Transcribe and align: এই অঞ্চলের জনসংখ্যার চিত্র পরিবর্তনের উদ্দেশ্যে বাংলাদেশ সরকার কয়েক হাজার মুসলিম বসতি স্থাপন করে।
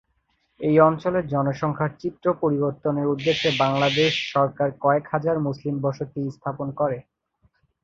এই 0.59 0.75
অঞ্চলের 0.79 1.25
জনসংখ্যার 1.27 1.91
চিত্র 2.01 2.25
পরিবর্তনের 2.41 3.07
উদ্দেশ্যে 3.07 3.49
বাংলাদেশ 3.59 4.11
সরকার 4.33 4.69
কয়েক 4.81 5.05
হাজার 5.13 5.35
মুসলিম 5.39 5.75
বসতি 5.85 6.21
স্থাপন 6.35 6.67
করে। 6.79 6.97